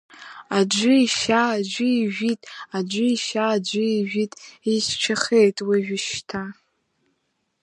Аӡәы 0.57 0.93
ишьа 1.05 1.41
аӡәы 1.55 1.87
ижәит, 2.01 2.41
аӡәы 2.77 3.05
ишьа 3.15 3.45
аӡәы 3.55 3.85
ижәит, 3.97 4.31
еишьцәахеит 4.69 5.57
уажәышьҭа. 5.67 6.43